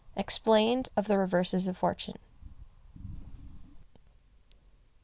[0.15, 2.15] EXPLAINED OF THE REVERSES OF FORTUNE.